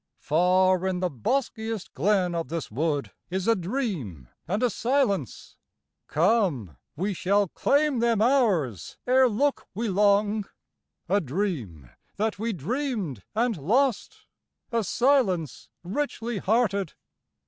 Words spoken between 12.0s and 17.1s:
that we dreamed and lost, a silence richly hearted.